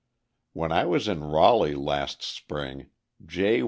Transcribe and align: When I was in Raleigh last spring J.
When 0.53 0.71
I 0.71 0.85
was 0.85 1.07
in 1.07 1.23
Raleigh 1.23 1.75
last 1.75 2.23
spring 2.23 2.89
J. 3.23 3.59